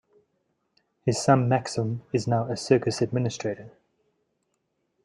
[1.05, 3.69] His son, Maxim, is now a circus administrator.